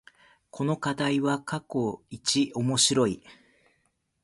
[0.49, 3.21] この課題は過去一面白い